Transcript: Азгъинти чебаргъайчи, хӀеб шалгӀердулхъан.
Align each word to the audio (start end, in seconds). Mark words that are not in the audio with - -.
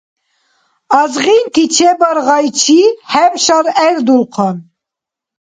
Азгъинти 1.01 1.63
чебаргъайчи, 1.75 2.79
хӀеб 3.09 3.33
шалгӀердулхъан. 3.43 4.57